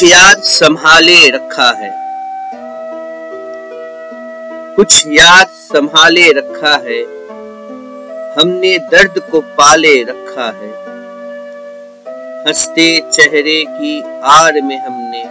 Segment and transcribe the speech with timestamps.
[0.00, 1.90] याद संभाले रखा है।
[4.76, 7.02] कुछ याद संभाले रखा है।
[8.32, 10.70] हमने दर्द को पाले रखा है।
[12.46, 15.24] हँसते चेहरे की आड़ में हमने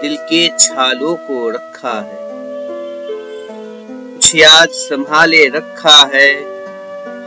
[0.00, 2.18] दिल के छालों को रखा है।
[4.12, 6.34] कुछ याद संभाले रखा है।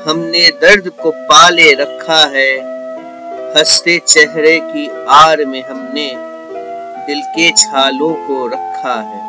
[0.04, 2.73] हमने दर्द को पाले रखा है।
[3.56, 6.14] हँसते चेहरे की आर में हमने
[7.08, 9.22] दिल के छालों को रखा है।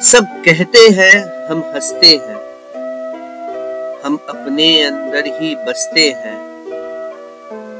[0.00, 2.36] सब कहते हैं हम हँसते हैं,
[4.04, 6.36] हम अपने अंदर ही बसते हैं।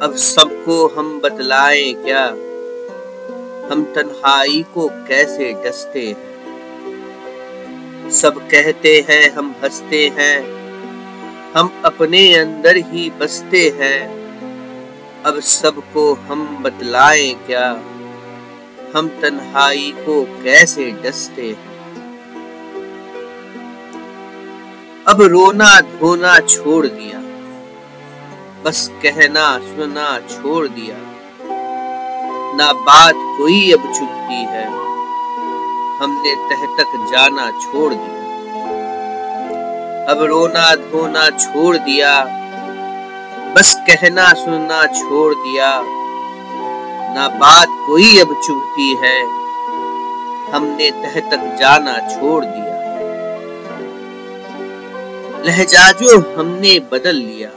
[0.03, 2.25] अब सबको हम बतलाएँ क्या,
[3.73, 6.29] हम तन्हाई को कैसे डसते हैं?
[8.11, 10.58] सब कहते हैं हम हँसते हैं
[11.57, 14.19] हम अपने अंदर ही बसते हैं।
[15.23, 17.71] अब सबको हम बतलाएँ क्या?
[18.97, 21.69] हम तन्हाई को कैसे डसते हैं?
[25.09, 27.19] अब रोना धोना छोड़ दिया।
[28.65, 30.97] बस कहना सुनना छोड़ दिया।
[32.57, 34.67] ना बात कोई अब चुपती है।
[35.99, 38.18] हमने तह तक जाना छोड़ दिया।
[40.09, 42.25] अब रोना धोना छोड़ दिया।
[43.55, 45.83] बस कहना सुनना छोड़ दिया।
[47.15, 49.23] ना बात कोई अब चुभती है।
[50.53, 52.69] हमने तह तक जाना छोड़ दिया।
[55.45, 57.51] लहजा जो हमने बदल लिया।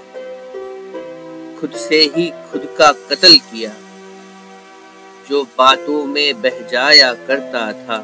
[1.60, 3.72] खुद से ही खुद का कत्ल किया।
[5.30, 7.98] जो बातों में बह जाया करता था,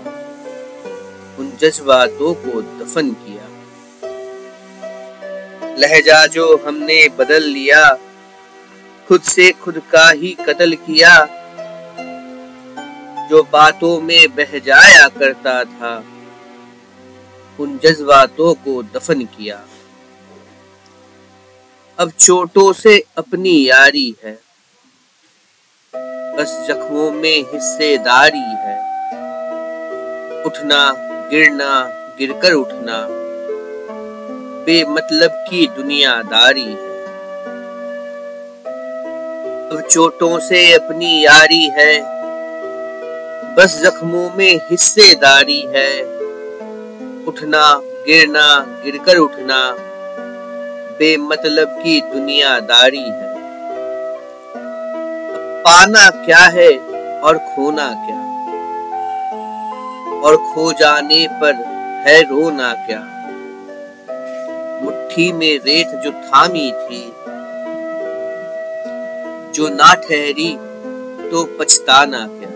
[1.40, 3.37] उन जज्बातों को दफन किया।
[5.80, 7.98] लहजा जो हमने बदल लिया,
[9.08, 11.26] खुद से खुद का ही कत्ल किया,
[13.30, 16.04] जो बातों में बह जाया करता था,
[17.60, 19.66] उन जज्बातों को दफन किया।
[22.00, 24.40] अब चोटों से अपनी यारी है,
[26.38, 28.76] बस जख्मों में हिस्सेदारी है।
[30.44, 30.82] उठना,
[31.30, 31.70] गिरना,
[32.20, 33.27] गिरकर उठना।
[34.68, 36.98] बेमतलब की दुनियादारी है।
[39.82, 42.02] चोटों से अपनी यारी है।
[43.56, 46.02] बस जख्मों में हिस्सेदारी है।
[47.26, 49.76] उठना, गिरना, गिरकर उठना
[51.00, 53.36] बेमतलब की दुनियादारी है।
[55.62, 56.78] पाना क्या है
[57.20, 58.18] और खोना क्या?
[60.22, 61.56] और खो जाने पर
[62.08, 63.14] है रोना क्या?
[65.18, 67.04] मुट्ठी में रेत जो थामी थी।
[69.52, 70.52] जो ना ठहरी
[71.30, 72.50] तो पछताना क्या।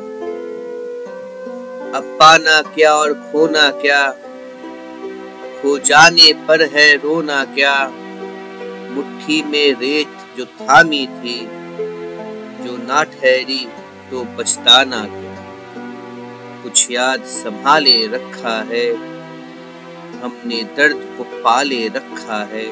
[1.97, 4.11] अब पाना क्या और खोना क्या।
[5.61, 7.73] खो जाने पर है रोना क्या।
[8.91, 11.39] मुट्ठी में रेत जो थामी थी।
[12.63, 13.67] जो ना ठहरी
[14.11, 15.35] तो पछताना क्या।
[16.63, 19.20] कुछ याद संभाले रखा है।
[20.23, 22.65] हमने दर्द को पाले रखा है।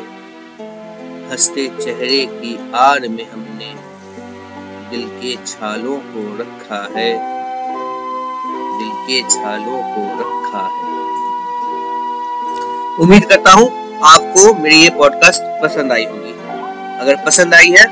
[1.31, 3.73] हँसते चेहरे की आड़ में हमने
[4.91, 7.11] दिल के छालों को रखा है।
[8.79, 10.87] दिल के छालों को रखा है।
[12.99, 13.67] उम्मीद करता हूँ
[14.03, 16.33] आपको मेरी ये पॉडकास्ट पसंद आई होगी।
[16.99, 17.85] अगर पसंद आई है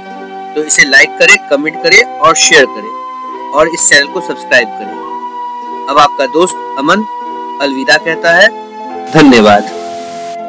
[0.56, 5.88] तो इसे लाइक करें कमेंट करें और शेयर करें और इस चैनल को सब्सक्राइब करें।
[5.90, 7.06] अब आपका दोस्त अमन
[7.62, 8.67] अलविदा कहता है।
[9.14, 9.87] धन्यवाद।